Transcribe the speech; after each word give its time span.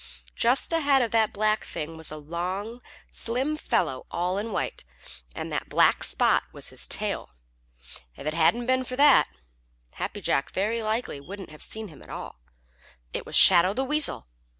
Just 0.35 0.73
ahead 0.73 1.03
of 1.03 1.11
that 1.11 1.31
black 1.31 1.63
thing 1.63 1.95
was 1.95 2.09
a 2.09 2.17
long, 2.17 2.81
slim 3.11 3.55
fellow 3.55 4.07
all 4.09 4.39
in 4.39 4.51
white, 4.51 4.83
and 5.35 5.51
that 5.51 5.69
black 5.69 6.03
spot 6.03 6.41
was 6.51 6.69
his 6.69 6.87
tail. 6.87 7.35
If 8.17 8.25
it 8.25 8.33
hadn't 8.33 8.65
been 8.65 8.83
for 8.83 8.95
that, 8.95 9.27
Happy 9.93 10.19
Jack 10.19 10.53
very 10.53 10.81
likely 10.81 11.19
wouldn't 11.21 11.51
have 11.51 11.61
seen 11.61 11.89
him 11.89 12.01
at 12.01 12.09
all. 12.09 12.39
It 13.13 13.27
was 13.27 13.35
Shadow 13.35 13.75
the 13.75 13.83
Weasel! 13.83 14.25